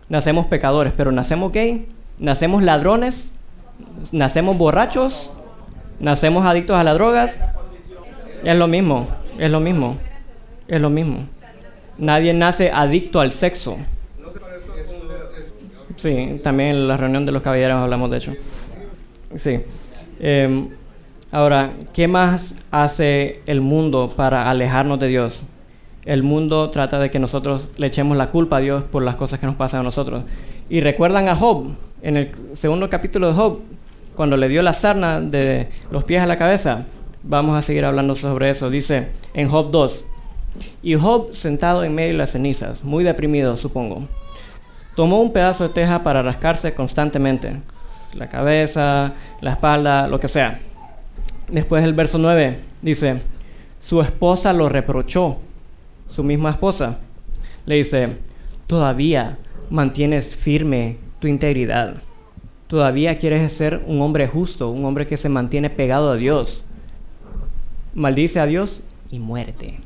[0.09, 3.35] Nacemos pecadores, pero nacemos gay, nacemos ladrones,
[4.11, 5.31] nacemos borrachos,
[5.99, 7.43] nacemos adictos a las drogas.
[8.43, 9.97] Es lo mismo, es lo mismo,
[10.67, 11.27] es lo mismo.
[11.97, 13.77] Nadie nace adicto al sexo.
[15.97, 18.33] Sí, también en la reunión de los caballeros hablamos de hecho.
[19.35, 19.59] Sí.
[20.19, 20.69] Em,
[21.31, 25.43] ahora, ¿qué más hace el mundo para alejarnos de Dios?
[26.05, 29.39] El mundo trata de que nosotros le echemos la culpa a Dios por las cosas
[29.39, 30.23] que nos pasan a nosotros.
[30.69, 33.59] Y recuerdan a Job, en el segundo capítulo de Job,
[34.15, 36.85] cuando le dio la sarna de los pies a la cabeza.
[37.23, 38.69] Vamos a seguir hablando sobre eso.
[38.69, 40.05] Dice en Job 2,
[40.81, 44.07] y Job sentado en medio de las cenizas, muy deprimido supongo,
[44.95, 47.61] tomó un pedazo de teja para rascarse constantemente,
[48.13, 50.59] la cabeza, la espalda, lo que sea.
[51.49, 53.21] Después el verso 9 dice,
[53.81, 55.37] su esposa lo reprochó,
[56.09, 56.97] su misma esposa,
[57.65, 58.17] le dice,
[58.65, 59.37] todavía
[59.69, 61.95] mantienes firme tu integridad.
[62.67, 66.65] Todavía quieres ser un hombre justo, un hombre que se mantiene pegado a Dios.
[67.93, 69.79] Maldice a Dios y muerte.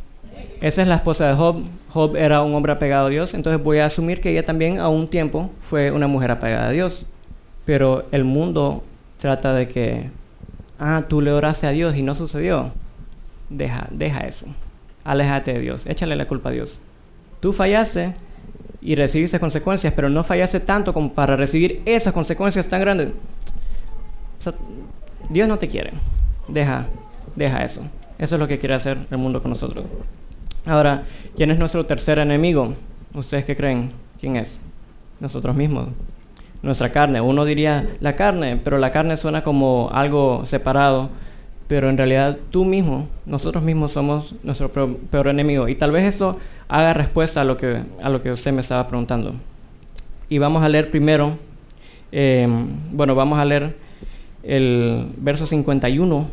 [0.62, 1.64] Esa es la esposa de Job.
[1.90, 4.88] Job era un hombre apegado a Dios, entonces voy a asumir que ella también a
[4.88, 7.06] un tiempo fue una mujer apegada a Dios.
[7.66, 8.84] Pero el mundo
[9.18, 10.10] trata de que,
[10.80, 12.72] ah, tú le oraste a Dios y no sucedió.
[13.50, 14.46] Deja, deja eso.
[15.04, 16.80] Aléjate de Dios, échale la culpa a Dios.
[17.40, 18.14] Tú fallaste,
[18.82, 23.10] y recibiste consecuencias, pero no fallaste tanto como para recibir esas consecuencias tan grandes.
[25.30, 25.92] Dios no te quiere.
[26.48, 26.88] Deja,
[27.36, 27.82] deja eso.
[28.18, 29.86] Eso es lo que quiere hacer el mundo con nosotros.
[30.66, 31.04] Ahora,
[31.36, 32.74] ¿quién es nuestro tercer enemigo?
[33.14, 33.92] ¿Ustedes qué creen?
[34.20, 34.60] ¿Quién es?
[35.20, 35.90] Nosotros mismos.
[36.62, 37.22] Nuestra carne.
[37.22, 41.10] Uno diría la carne, pero la carne suena como algo separado
[41.72, 45.70] pero en realidad tú mismo, nosotros mismos somos nuestro peor, enemigo.
[45.70, 48.86] Y tal vez eso haga respuesta a lo que, a lo que usted me estaba
[48.90, 49.36] preguntando.
[50.28, 51.38] Y vamos a leer primero,
[52.12, 53.78] em, bueno, vamos a leer
[54.44, 56.28] el verso 51.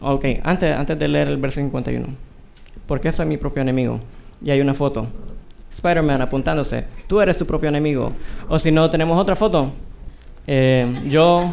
[0.00, 2.08] Ok, antes, antes de leer el verso 51.
[2.86, 4.00] Porque soy mi propio enemigo.
[4.42, 5.06] Y hay una foto.
[5.72, 6.84] Spider-Man apuntándose.
[7.06, 8.12] Tú eres tu propio enemigo.
[8.48, 9.72] O si no, tenemos otra foto.
[10.46, 11.50] Eh, yo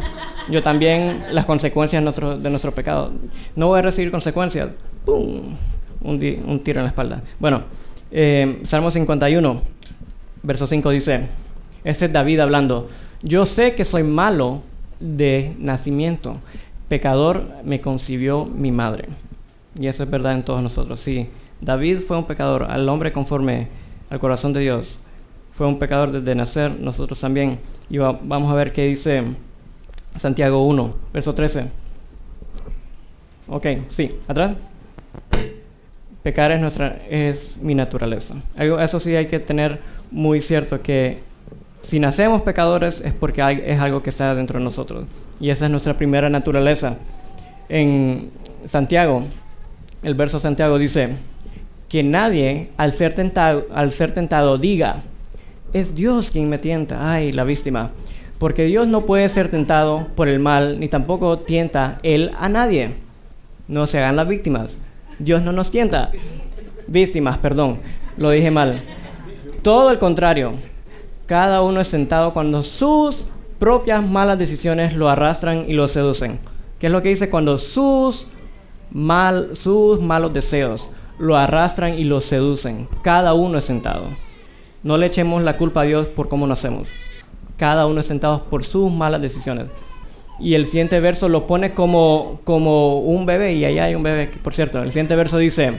[0.50, 3.12] yo también las consecuencias de nuestro, de pecado.
[3.56, 4.70] No voy a recibir consecuencias.
[5.04, 5.56] ¡Pum!
[6.00, 7.22] Un, un tiro en la espalda.
[7.38, 7.62] Bueno,
[8.10, 9.62] eh, Salmo 51,
[10.42, 11.28] verso 5 dice,
[11.84, 12.88] ese es David hablando,
[13.22, 14.62] yo sé que soy malo
[14.98, 16.38] de nacimiento,
[16.88, 19.08] pecador me concibió mi madre.
[19.78, 21.28] Y eso es verdad en todos nosotros, sí.
[21.60, 23.68] David fue un pecador, al hombre conforme
[24.10, 24.98] al corazón de Dios.
[25.52, 27.58] Fue un pecador desde nacer, nosotros también.
[27.88, 29.22] Y vamos a ver qué dice
[30.16, 31.66] Santiago 1, verso 13.
[33.48, 34.52] Ok, sí, atrás.
[36.22, 38.36] Pecar es, nuestra, es mi naturaleza.
[38.56, 39.80] Eso sí hay que tener
[40.10, 41.18] muy cierto que
[41.80, 45.04] si nacemos pecadores es porque es algo que está dentro de nosotros.
[45.40, 46.96] Y esa es nuestra primera naturaleza.
[47.68, 48.30] En
[48.66, 49.24] Santiago,
[50.02, 51.16] el verso Santiago dice,
[51.88, 55.02] que nadie al ser tentado, al ser tentado diga,
[55.72, 57.12] es Dios quien me tienta.
[57.12, 57.90] Ay, la víctima.
[58.38, 62.94] Porque Dios no puede ser tentado por el mal, ni tampoco tienta Él a nadie.
[63.68, 64.80] No se hagan las víctimas.
[65.18, 66.10] Dios no nos tienta.
[66.86, 67.78] Víctimas, perdón,
[68.16, 68.82] lo dije mal.
[69.62, 70.54] Todo el contrario.
[71.26, 73.26] Cada uno es tentado cuando sus
[73.58, 76.40] propias malas decisiones lo arrastran y lo seducen.
[76.80, 77.30] ¿Qué es lo que dice?
[77.30, 78.26] Cuando sus,
[78.92, 82.88] mal, sus malos deseos lo arrastran y lo seducen.
[83.02, 84.04] Cada uno es sentado.
[84.82, 86.88] No le echemos la culpa a Dios por cómo nacemos.
[87.56, 89.66] Cada uno es sentado por sus malas decisiones.
[90.40, 94.30] Y el siguiente verso lo pone como, como un bebé, y ahí hay un bebé,
[94.42, 94.82] por cierto.
[94.82, 95.74] El siguiente verso dice,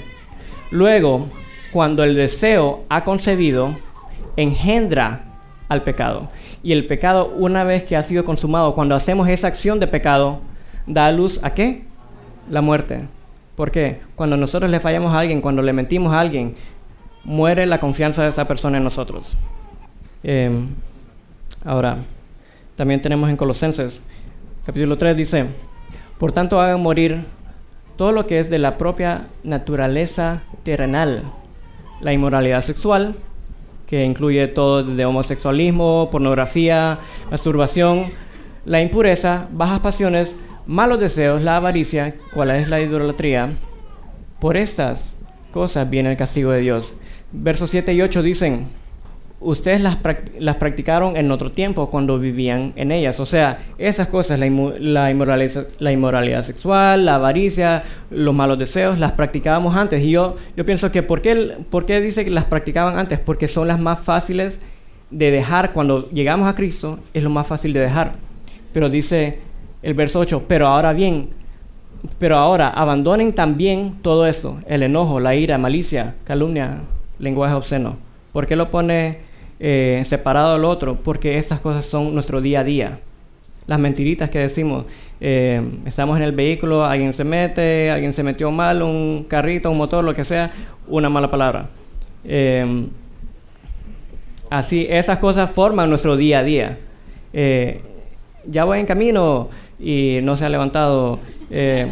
[0.71, 1.27] luego,
[1.73, 3.75] cuando el deseo ha concebido,
[4.37, 5.25] engendra
[5.67, 6.29] al pecado.
[6.61, 10.39] Y el pecado, una vez que ha sido consumado, cuando hacemos esa acción de pecado,
[10.87, 11.83] da luz a qué?
[12.49, 13.07] La muerte.
[13.55, 14.01] ¿Por qué?
[14.15, 16.55] Cuando nosotros le fallamos a alguien, cuando le mentimos a alguien,
[17.23, 19.37] muere la confianza de esa persona en nosotros.
[20.23, 20.67] Em,
[21.63, 21.97] ahora,
[22.75, 24.01] también tenemos en Colosenses,
[24.65, 25.45] capítulo 3, dice,
[26.17, 27.25] por tanto hagan morir
[27.97, 31.23] todo lo que es de la propia naturaleza terrenal,
[32.01, 33.15] la inmoralidad sexual,
[33.87, 36.97] que incluye todo de homosexualismo, pornografía,
[37.29, 38.11] masturbación,
[38.65, 43.53] la impureza, bajas pasiones, malos deseos, la avaricia, cuál es la idolatría.
[44.39, 45.17] Por estas
[45.51, 46.93] cosas viene el castigo de Dios.
[47.31, 48.67] Versos 7 y 8 dicen,
[49.43, 49.97] ustedes las,
[50.39, 53.19] las, practicaron en otro tiempo cuando vivían en ellas.
[53.19, 58.99] O sea, esas cosas, la, la, inmoralidad, la, inmoralidad, sexual, la avaricia, los malos deseos,
[58.99, 60.01] las practicábamos antes.
[60.01, 63.19] Y yo, yo pienso que ¿por qué, ¿por qué dice que las practicaban antes?
[63.19, 64.61] Porque son las más fáciles
[65.11, 65.73] de dejar.
[65.73, 68.13] Cuando llegamos a Cristo es lo más fácil de dejar.
[68.73, 69.39] Pero dice
[69.83, 71.29] el verso 8, pero ahora bien,
[72.17, 76.79] pero ahora abandonen también todo eso, el enojo, la ira, malicia, calumnia,
[77.19, 77.97] lenguaje obsceno.
[78.31, 79.19] ¿Por qué lo pone
[79.59, 80.95] eh, separado del otro?
[80.95, 82.99] Porque estas cosas son nuestro día a día.
[83.67, 84.85] Las mentiritas que decimos,
[85.21, 89.77] eh, estamos en el vehículo, alguien se mete, alguien se metió mal, un carrito, un
[89.77, 90.51] motor, lo que sea,
[90.87, 91.69] una mala palabra.
[92.25, 92.87] Eh,
[94.49, 96.77] así, esas cosas forman nuestro día a día.
[98.45, 99.49] ya voy en camino,
[99.83, 101.19] y no se ha levantado.
[101.51, 101.87] Eh,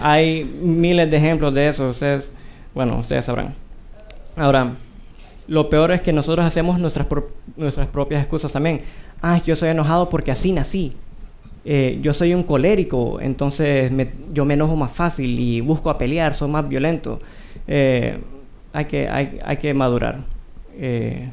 [0.00, 2.32] hay miles de ejemplos de eso, ustedes,
[2.74, 3.54] bueno, ustedes sabrán.
[4.36, 4.72] Ahora,
[5.46, 7.06] lo peor es que nosotros hacemos nuestras,
[7.56, 8.80] nuestras propias excusas también.
[9.22, 10.92] Ah, yo soy enojado porque así nací.
[11.64, 13.92] Eh, yo soy un colérico, entonces
[14.32, 17.20] yo me enojo más fácil y busco a pelear, soy más violento.
[17.68, 18.18] Eh,
[18.72, 20.24] hay, que, hay, hay, que madurar.
[20.76, 21.30] el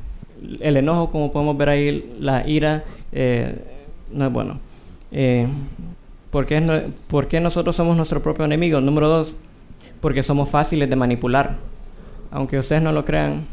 [0.77, 2.83] enojo, como podemos ver ahí, la ira,
[4.11, 4.68] no es bueno.
[5.11, 5.47] Eh,
[6.31, 8.81] ¿por, qué, nosotros somos nuestro propio enemigo?
[8.81, 9.35] Número dos,
[10.01, 11.55] porque somos fáciles de manipular.
[12.31, 13.45] Aunque ustedes no lo crean,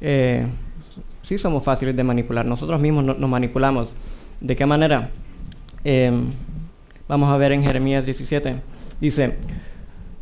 [0.00, 0.48] eh,
[1.22, 2.44] sí somos fáciles de manipular.
[2.44, 3.94] Nosotros mismos nos manipulamos.
[4.40, 5.10] ¿De qué manera?
[5.84, 6.12] Eh,
[7.08, 8.56] vamos a ver en Jeremías 17.
[9.00, 9.36] Dice,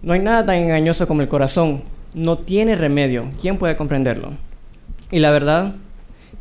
[0.03, 1.83] no hay nada tan engañoso como el corazón.
[2.15, 3.31] No tiene remedio.
[3.41, 4.33] ¿Quién puede comprenderlo?
[5.11, 5.75] Y la verdad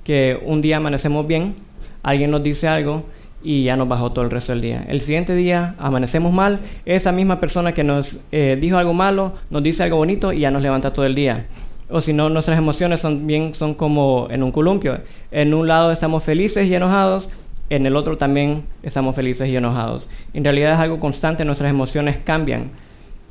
[0.03, 1.55] que un día amanecemos bien,
[2.03, 3.05] alguien nos dice algo
[3.43, 4.85] y ya nos bajó todo el resto del día.
[4.87, 9.63] El siguiente día amanecemos mal, esa misma persona que nos eh, dijo algo malo nos
[9.63, 11.47] dice algo bonito y ya nos levanta todo el día.
[11.89, 14.99] O si no, nuestras emociones son, bien, son como en un columpio.
[15.29, 17.29] En un lado estamos felices y enojados,
[17.69, 20.09] en el otro también estamos felices y enojados.
[20.33, 22.71] En realidad es algo constante, nuestras emociones cambian.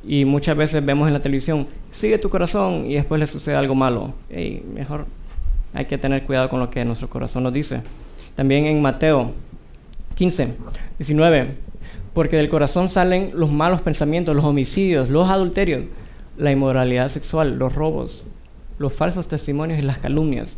[0.07, 3.75] Y muchas veces vemos en la televisión, sigue tu corazón y después le sucede algo
[3.75, 4.13] malo.
[4.29, 5.05] y mejor
[5.73, 7.81] hay que tener cuidado con lo que nuestro corazón nos dice.
[8.35, 9.31] También en Mateo
[10.15, 10.55] 15,
[10.97, 11.55] 19.
[12.13, 15.85] Porque del corazón salen los malos pensamientos, los homicidios, los adulterios,
[16.37, 18.25] la inmoralidad sexual, los robos,
[18.79, 20.57] los falsos testimonios y las calumnias,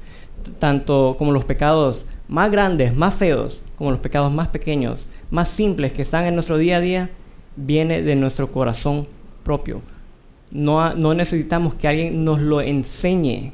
[0.59, 5.93] tanto como los pecados más grandes, más feos, como los pecados más pequeños, más simples
[5.93, 7.09] que están en nuestro día a día,
[7.55, 9.07] viene de nuestro corazón
[9.43, 9.81] propio.
[10.51, 13.51] No, no necesitamos que alguien nos lo enseñe.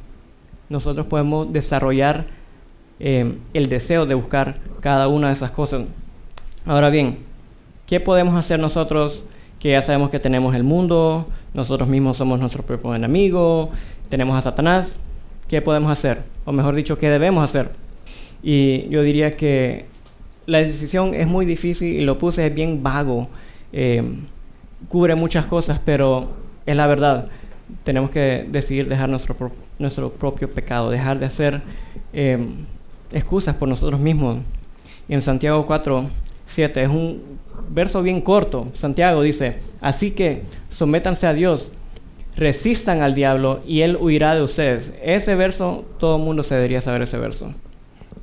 [0.70, 2.26] Nosotros podemos desarrollar
[3.00, 5.84] eh, el deseo de buscar cada una de esas cosas.
[6.66, 7.18] Ahora bien,
[7.88, 9.24] ¿qué podemos hacer nosotros
[9.60, 13.72] que ya sabemos que tenemos el mundo, nosotros mismos somos nuestro propio enemigo,
[14.10, 15.00] tenemos a Satanás?
[15.48, 16.24] ¿Qué podemos hacer?
[16.46, 17.72] O mejor dicho, ¿qué debemos hacer?
[18.44, 19.86] Y yo diría que
[20.46, 23.30] la decisión es muy difícil y lo puse es bien vago.
[23.74, 24.04] Eh,
[24.88, 26.30] cubre muchas cosas, pero
[26.66, 27.30] es la verdad.
[27.84, 29.36] Tenemos que decidir dejar nuestro,
[29.78, 31.62] nuestro propio pecado, dejar de hacer
[32.14, 32.38] eh,
[33.12, 34.40] excusas por nosotros mismos.
[35.08, 36.06] En Santiago 4,
[36.46, 37.22] 7 es un
[37.70, 38.68] verso bien corto.
[38.74, 41.72] Santiago dice, así que sométanse a Dios,
[42.36, 44.94] resistan al diablo y él huirá de ustedes.
[45.04, 47.54] Ese verso, todo el mundo se debería saber ese verso.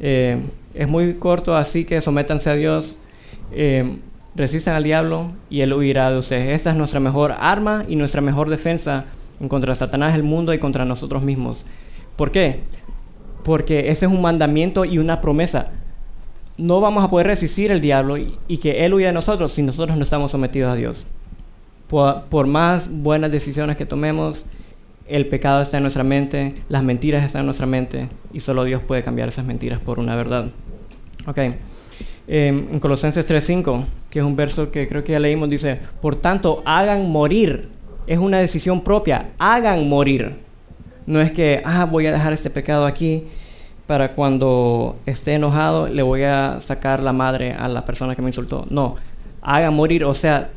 [0.00, 0.40] Eh,
[0.74, 2.96] es muy corto, así que sométanse a Dios,
[3.52, 3.96] eh,
[4.34, 6.54] resistan al diablo y él huirá de ustedes.
[6.54, 9.04] Esta es nuestra mejor arma y nuestra mejor defensa
[9.40, 11.66] en contra Satanás, el mundo y contra nosotros mismos.
[12.16, 12.60] ¿Por qué?
[13.46, 15.68] Porque ese es un mandamiento y una promesa.
[16.58, 19.96] no vamos a poder resistir el diablo y, que él huya de nosotros si nosotros
[19.96, 21.06] no estamos sometidos a Dios.
[21.86, 24.44] Por, más buenas decisiones que tomemos,
[25.06, 28.82] el pecado está en nuestra mente, las mentiras están en nuestra mente y solo Dios
[28.82, 30.46] puede cambiar esas mentiras por una verdad.
[31.26, 31.38] Ok.
[32.26, 36.16] Em, en Colosenses 3.5, que es un verso que creo que ya leímos, dice, por
[36.16, 37.68] tanto, hagan morir.
[38.08, 40.45] Es una decisión propia, hagan morir.
[41.06, 43.24] No es que, ah, voy a dejar este pecado aquí
[43.86, 48.28] para cuando esté enojado le voy a sacar la madre a la persona que me
[48.28, 48.66] insultó.
[48.68, 48.96] No,
[49.42, 50.50] hagan morir, o sea,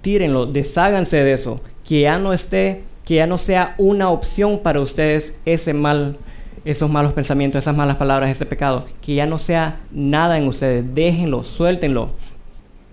[0.00, 4.80] tírenlo, desháganse de eso, que ya no esté, que ya no sea una opción para
[4.80, 6.16] ustedes ese mal,
[6.64, 10.84] esos malos pensamientos, esas malas palabras, ese pecado, que ya no sea nada en ustedes,
[10.94, 12.10] déjenlo, suéltenlo.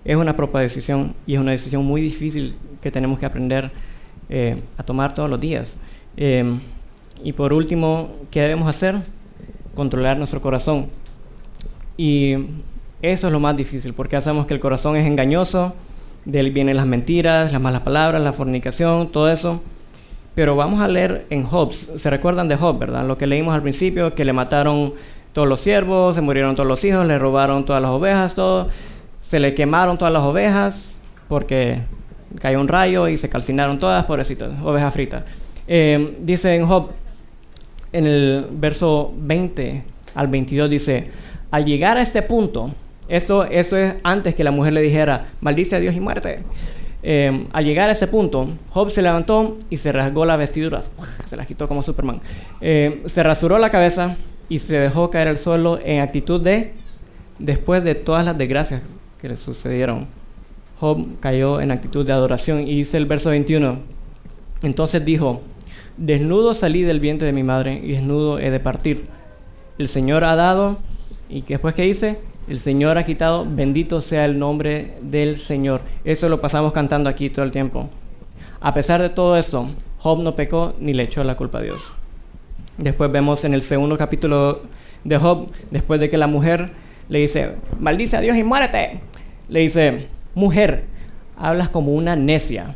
[0.04, 3.70] Es una propia decisión y es una decisión muy difícil que tenemos que aprender
[4.28, 5.74] eh, a tomar todos los días.
[6.16, 6.58] Eh,
[7.22, 9.02] y por último, ¿qué debemos hacer?
[9.76, 10.88] controlar nuestro corazón.
[11.96, 12.34] Y
[13.02, 15.74] eso es lo más difícil, porque sabemos que el corazón es engañoso,
[16.24, 19.60] de él vienen las mentiras, las malas palabras, la fornicación, todo eso.
[20.34, 23.06] Pero vamos a leer en Job, se recuerdan de Job, ¿verdad?
[23.06, 24.94] Lo que leímos al principio, que le mataron
[25.32, 28.68] todos los siervos, se murieron todos los hijos, le robaron todas las ovejas, todo.
[29.20, 31.80] Se le quemaron todas las ovejas porque
[32.40, 35.24] cayó un rayo y se calcinaron todas, pobrecitas, ovejas fritas.
[35.68, 36.90] Eh, dice en Job
[37.96, 39.82] en el verso 20
[40.14, 41.10] al 22 dice,
[41.50, 42.70] al llegar a este punto,
[43.08, 46.40] esto, esto es antes que la mujer le dijera, maldice a Dios y muerte.
[47.02, 50.90] Eh, al llegar a ese punto, Job se levantó y se rasgó las vestiduras,
[51.26, 52.20] se las quitó como Superman.
[52.60, 54.16] Eh, se rasuró la cabeza
[54.50, 56.74] y se dejó caer al suelo en actitud de,
[57.38, 58.82] después de todas las desgracias
[59.20, 60.06] que le sucedieron,
[60.80, 63.78] Job cayó en actitud de adoración y dice el verso 21,
[64.62, 65.40] entonces dijo,
[65.96, 69.06] Desnudo salí del vientre de mi madre y desnudo he de partir.
[69.78, 70.76] El Señor ha dado,
[71.30, 75.80] y después que dice, el Señor ha quitado, bendito sea el nombre del Señor.
[76.04, 77.88] Eso lo pasamos cantando aquí todo el tiempo.
[78.60, 81.94] A pesar de todo esto, Job no pecó ni le echó la culpa a Dios.
[82.76, 84.60] Después vemos en el segundo capítulo
[85.02, 86.72] de Job, después de que la mujer
[87.08, 89.00] le dice, maldice a Dios y muérete,
[89.48, 90.84] le dice, mujer,
[91.38, 92.74] hablas como una necia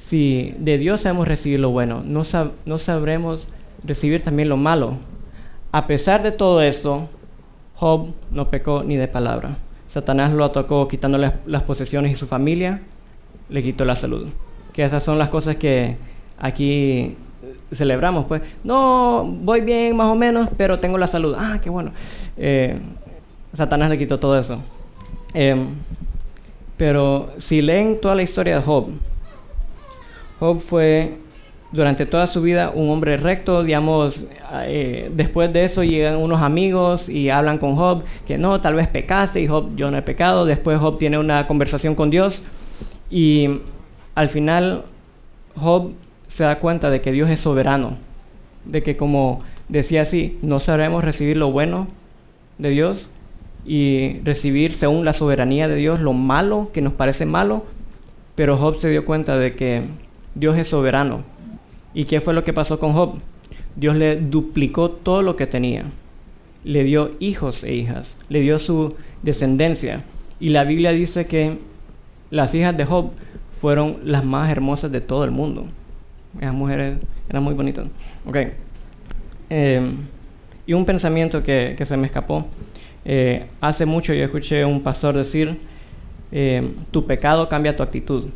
[0.00, 2.24] si de Dios sabemos recibir lo bueno, no,
[2.78, 3.48] sabremos
[3.84, 4.94] recibir también lo malo.
[5.72, 7.06] A pesar de todo esto,
[7.74, 9.58] Job no pecó ni de palabra.
[9.88, 12.80] Satanás lo atacó quitándole las posesiones y su familia,
[13.50, 14.28] le quitó la salud.
[14.72, 15.98] Que esas son las cosas que
[16.38, 17.14] aquí
[17.70, 18.40] celebramos, pues.
[18.64, 21.36] No, voy bien más o menos, pero tengo la salud.
[21.38, 21.92] Ah, qué bueno.
[22.38, 22.80] Eh,
[23.52, 24.62] Satanás le quitó todo eso.
[25.34, 25.74] Em,
[26.78, 28.88] pero si leen toda la historia de Job,
[30.40, 31.18] Job fue
[31.70, 34.24] durante toda su vida un hombre recto, digamos,
[34.64, 38.88] eh, después de eso llegan unos amigos y hablan con Job que no, tal vez
[38.88, 42.42] pecase y Job, yo no he pecado, después Job tiene una conversación con Dios
[43.10, 43.60] y
[44.14, 44.82] al final
[45.54, 45.92] Job
[46.26, 47.98] se da cuenta de que Dios es soberano,
[48.64, 51.86] de que como decía así, no sabremos recibir lo bueno
[52.58, 53.08] de Dios
[53.64, 57.64] y recibir según la soberanía de Dios lo malo que nos parece malo,
[58.34, 59.82] pero Job se dio cuenta de que
[60.40, 61.22] Dios es soberano.
[61.92, 63.16] ¿Y qué fue lo que pasó con Job?
[63.76, 65.84] Dios le duplicó todo lo que tenía.
[66.64, 70.02] Le dio hijos e hijas, le dio su descendencia.
[70.40, 71.58] Y la Biblia dice que
[72.30, 73.10] las hijas de Job
[73.52, 75.66] fueron las más hermosas de todo el mundo.
[76.38, 76.96] Esas mujeres
[77.28, 77.86] eran muy bonitas.
[78.26, 78.36] Ok.
[79.50, 79.96] Em,
[80.66, 82.46] y un pensamiento que, se me escapó.
[83.04, 85.58] Eh, hace mucho yo escuché un pastor decir,
[86.32, 88.30] em, tu pecado cambia tu actitud.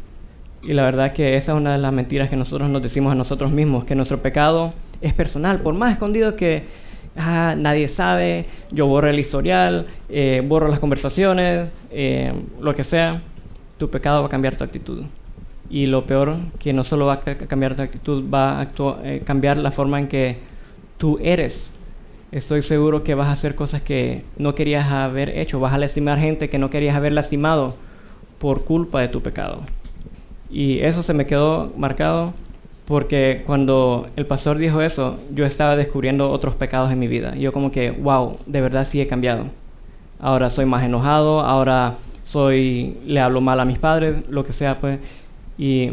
[0.67, 3.15] Y la verdad que esa es una de las mentiras que nosotros nos decimos a
[3.15, 4.73] nosotros mismos, que nuestro pecado
[5.03, 6.65] es personal, por más escondido que
[7.17, 13.21] ah, nadie sabe, yo borro el historial, eh, borro las conversaciones, eh, lo que sea,
[13.77, 15.03] tu pecado va a cambiar tu actitud.
[15.69, 18.69] Y lo peor, que no solo va a cambiar tu actitud, va a
[19.05, 20.39] eh, cambiar la forma en que
[20.97, 21.75] tú eres.
[22.33, 26.19] Estoy seguro que vas a hacer cosas que no querías haber hecho, vas a lastimar
[26.19, 27.77] gente que no querías haber lastimado
[28.39, 29.61] por culpa de tu pecado.
[30.51, 32.33] Y eso se me quedó marcado
[32.85, 37.35] porque cuando el pastor dijo eso, yo estaba descubriendo otros pecados en mi vida.
[37.35, 39.47] yo como que, wow, de verdad sí he cambiado.
[40.21, 44.81] Ahora soy más enojado, ahora soy, le hablo mal a mis padres, lo que sea,
[44.81, 44.99] pues.
[45.57, 45.93] Y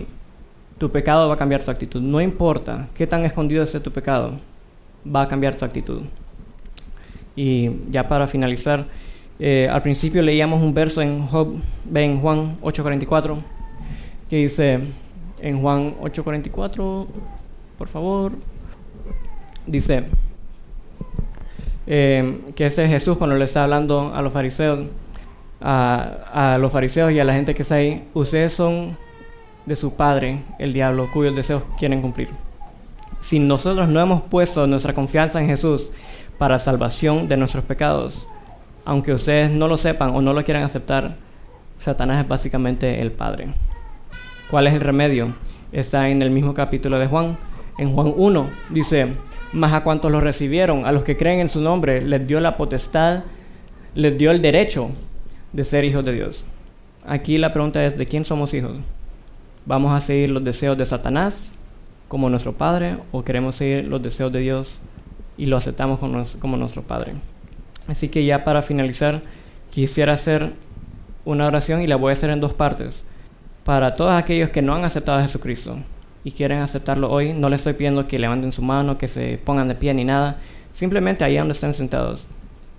[0.78, 2.02] tu pecado va a cambiar tu actitud.
[2.02, 4.34] No importa qué tan escondido esté tu pecado,
[5.06, 6.02] va a cambiar tu actitud.
[7.36, 8.86] Y ya para finalizar,
[9.40, 11.56] eh, al principio leíamos un verso en Job,
[11.94, 13.38] en Juan 8:44
[14.32, 14.80] que dice
[15.42, 17.06] en Juan 8:44,
[17.78, 18.32] por favor,
[19.68, 20.06] dice,
[21.86, 24.88] eh, que ese es Jesús cuando le está hablando a los fariseos,
[25.60, 28.96] a, a los fariseos y a la gente que está ahí, ustedes son
[29.66, 32.30] de su padre, el diablo, cuyos deseos quieren cumplir.
[33.20, 35.92] Si nosotros no hemos puesto nuestra confianza en Jesús
[36.38, 38.26] para salvación de nuestros pecados,
[38.86, 41.18] aunque ustedes no lo sepan o no lo quieran aceptar,
[41.82, 43.54] Satanás es básicamente el Padre.
[44.52, 45.34] ¿Cuál es el remedio?
[45.72, 47.38] Está en el mismo capítulo de Juan.
[47.78, 49.16] En Juan 1 dice,
[49.54, 52.58] mas a cuantos lo recibieron, a los que creen en su nombre, les dio la
[52.58, 53.24] potestad,
[53.96, 54.90] les dio el derecho
[55.54, 56.44] de ser hijos de Dios.
[57.08, 58.74] Aquí la pregunta es, ¿de quién somos hijos?
[59.66, 61.54] ¿Vamos a seguir los deseos de Satanás
[62.10, 64.82] como nuestro Padre o queremos seguir los deseos de Dios
[65.38, 65.98] y lo aceptamos
[66.42, 67.14] como nuestro Padre?
[67.88, 69.22] Así que ya para finalizar,
[69.70, 70.52] quisiera hacer
[71.24, 73.06] una oración y la voy a hacer en dos partes.
[73.64, 75.78] Para todos aquellos que no han aceptado a Jesucristo
[76.24, 79.68] y quieren aceptarlo hoy, no les estoy pidiendo que levanten su mano, que se pongan
[79.68, 80.38] de pie ni nada,
[80.74, 82.26] simplemente ahí donde estén sentados.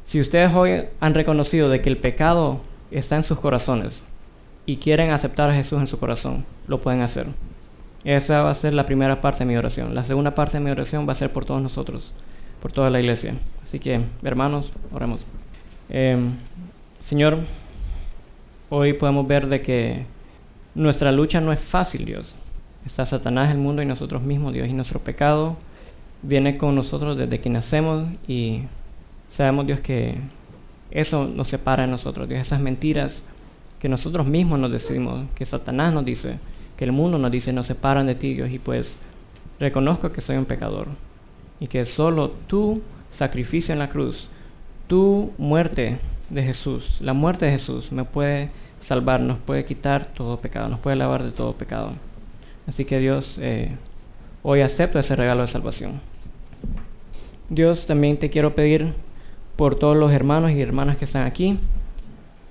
[0.06, 2.60] Si ustedes hoy han reconocido de que el pecado
[2.90, 4.04] está en sus corazones,
[4.66, 7.26] y quieren aceptar a Jesús en su corazón, lo pueden hacer.
[8.04, 9.94] Esa va a ser la primera parte de mi oración.
[9.94, 12.12] La segunda parte de mi oración va a ser por todos nosotros,
[12.60, 13.34] por toda la iglesia.
[13.62, 15.20] Así que, hermanos, oremos.
[15.88, 16.30] Em,
[17.00, 17.38] Señor,
[18.70, 20.06] hoy podemos ver de que
[20.74, 22.32] nuestra lucha no es fácil, Dios.
[22.86, 24.68] Está Satanás, el mundo y nosotros mismos, Dios.
[24.68, 25.56] Y nuestro pecado
[26.22, 28.62] viene con nosotros desde que nacemos y
[29.30, 30.18] sabemos, Dios, que
[30.90, 32.40] eso nos separa de nosotros, Dios.
[32.40, 33.22] Esas mentiras
[33.80, 36.38] que nosotros mismos nos decimos, que Satanás nos dice,
[36.76, 38.98] que el mundo nos dice, nos separan de ti, Dios, y pues
[39.58, 40.88] reconozco que soy un pecador
[41.60, 44.28] y que solo tu sacrificio en la cruz,
[44.86, 45.98] tu muerte
[46.30, 48.50] de Jesús, la muerte de Jesús me puede
[48.82, 51.92] salvar, nos puede quitar todo pecado, nos puede lavar de todo pecado.
[52.66, 53.76] Así que Dios, eh,
[54.42, 56.00] hoy acepto ese regalo de salvación.
[57.48, 58.92] Dios, también te quiero pedir
[59.56, 61.58] por todos los hermanos y hermanas que están aquí.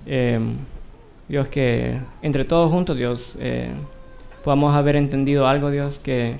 [0.06, 0.40] Eh,
[1.28, 3.70] Dios, que entre todos juntos, Dios, eh,
[4.44, 6.36] podamos haber entendido algo, Dios, que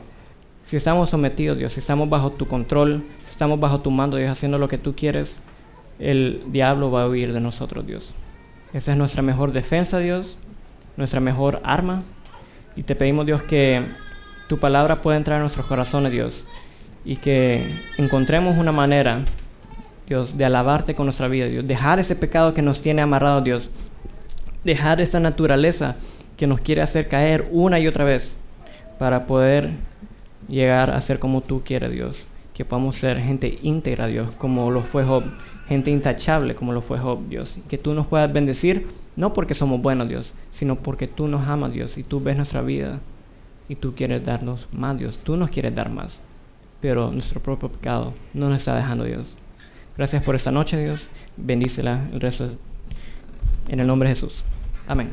[0.64, 4.30] si estamos sometidos, Dios, si estamos bajo tu control, si estamos bajo tu mando, Dios,
[4.30, 5.40] haciendo lo que tú quieres,
[5.98, 8.14] el diablo va a huir de nosotros, Dios.
[8.72, 10.38] Esa es nuestra mejor defensa, Dios,
[10.96, 12.02] nuestra mejor arma.
[12.74, 13.82] Y te pedimos, Dios, que
[14.48, 16.44] tu palabra pueda entrar en nuestros corazones, Dios,
[17.04, 17.62] y que
[17.98, 19.20] encontremos una manera,
[20.08, 23.70] Dios, de alabarte con nuestra vida, Dios, dejar ese pecado que nos tiene amarrados, Dios,
[24.64, 25.96] dejar esa naturaleza
[26.36, 28.34] que nos quiere hacer caer una y otra vez
[28.98, 29.70] para poder
[30.48, 32.26] llegar a ser como tú quieres, Dios.
[32.54, 35.24] Que podamos ser gente íntegra, Dios, como lo fue Job.
[35.72, 37.56] Gente intachable, como lo fue Job, Dios.
[37.66, 41.72] Que tú nos puedas bendecir, no porque somos buenos, Dios, sino porque tú nos amas,
[41.72, 43.00] Dios, y tú ves nuestra vida
[43.70, 45.18] y tú quieres darnos más, Dios.
[45.24, 46.20] Tú nos quieres dar más.
[46.82, 49.34] Pero nuestro propio pecado no nos está dejando, Dios.
[49.96, 51.08] Gracias por esta noche, Dios.
[51.38, 52.50] Bendícela el resto
[53.68, 54.44] en el nombre de Jesús.
[54.86, 55.10] Amén.